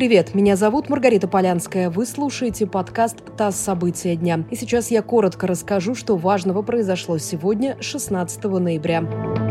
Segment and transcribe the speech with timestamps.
[0.00, 1.90] Привет, меня зовут Маргарита Полянская.
[1.90, 3.56] Вы слушаете подкаст «ТАСС.
[3.56, 4.44] События дня».
[4.50, 9.49] И сейчас я коротко расскажу, что важного произошло сегодня, 16 ноября.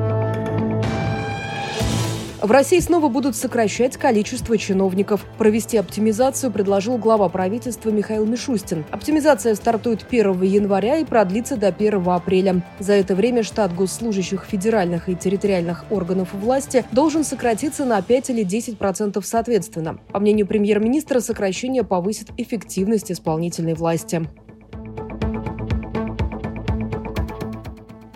[2.42, 5.26] В России снова будут сокращать количество чиновников.
[5.38, 8.86] Провести оптимизацию предложил глава правительства Михаил Мишустин.
[8.92, 12.64] Оптимизация стартует 1 января и продлится до 1 апреля.
[12.80, 18.44] За это время штат госслужащих федеральных и территориальных органов власти должен сократиться на 5 или
[18.44, 20.00] 10 процентов соответственно.
[20.13, 24.26] По мнению премьер-министра, сокращение повысит эффективность исполнительной власти.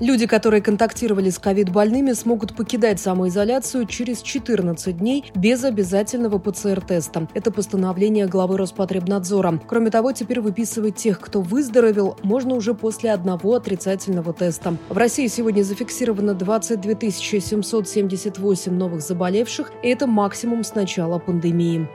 [0.04, 7.30] Люди, которые контактировали с ковид-больными, смогут покидать самоизоляцию через 14 дней без обязательного ПЦР-теста.
[7.34, 9.62] Это постановление главы Роспотребнадзора.
[9.66, 14.76] Кроме того, теперь выписывать тех, кто выздоровел, можно уже после одного отрицательного теста.
[14.90, 21.88] В России сегодня зафиксировано 22 778 новых заболевших, и это максимум с начала пандемии.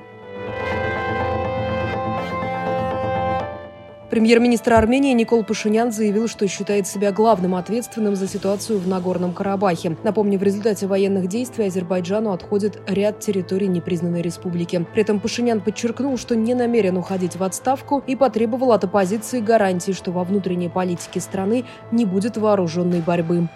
[4.10, 9.98] Премьер-министр Армении Никол Пашинян заявил, что считает себя главным ответственным за ситуацию в Нагорном Карабахе.
[10.02, 14.86] Напомню, в результате военных действий Азербайджану отходит ряд территорий непризнанной республики.
[14.95, 19.92] При этом Пашинян подчеркнул, что не намерен уходить в отставку и потребовал от оппозиции гарантии,
[19.92, 23.48] что во внутренней политике страны не будет вооруженной борьбы.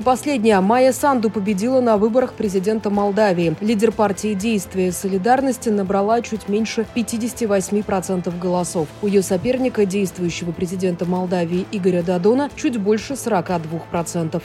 [0.00, 0.60] И последняя.
[0.60, 3.54] Майя Санду победила на выборах президента Молдавии.
[3.60, 8.88] Лидер партии «Действия и солидарности» набрала чуть меньше 58% голосов.
[9.02, 14.42] У ее соперника, действующего президента Молдавии Игоря Дадона, чуть больше 42%.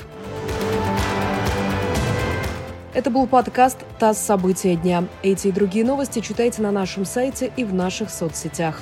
[2.93, 4.17] Это был подкаст «ТАСС.
[4.17, 5.05] События дня».
[5.23, 8.81] Эти и другие новости читайте на нашем сайте и в наших соцсетях.